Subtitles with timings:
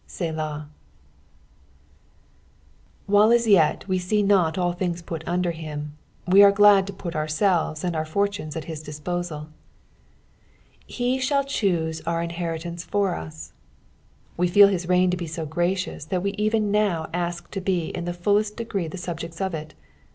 [0.07, 0.65] Selah.
[3.05, 5.95] While as yet we see not all things put under him,
[6.27, 9.49] we are glad to put ourselves and our fortunes at his disposal."
[10.97, 13.53] He ihaU ckooae our inheriUinee/or ui."
[14.37, 17.89] We feel his reign to be so gracious that we even now ask to be
[17.89, 19.75] in the fullest degree the subjects of it.